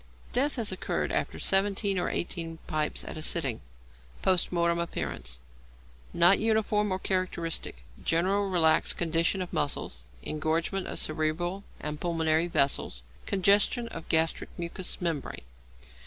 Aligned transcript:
Death 0.33 0.55
has 0.55 0.71
occurred 0.71 1.11
after 1.11 1.37
seventeen 1.37 1.99
or 1.99 2.09
eighteen 2.09 2.57
pipes 2.65 3.03
at 3.03 3.19
a 3.19 3.21
sitting. 3.21 3.61
Post 4.23 4.51
Mortem 4.51 4.79
Appearances. 4.79 5.37
Not 6.11 6.39
uniform 6.39 6.91
or 6.91 6.97
characteristic. 6.97 7.83
General 8.03 8.49
relaxed 8.49 8.97
condition 8.97 9.43
of 9.43 9.53
muscles; 9.53 10.03
engorgement 10.23 10.87
of 10.87 10.97
cerebral 10.97 11.63
and 11.79 12.01
pulmonary 12.01 12.47
vessels. 12.47 13.03
Congestion 13.27 13.87
of 13.89 14.09
gastric 14.09 14.49
mucous 14.57 14.99
membrane. 15.01 15.43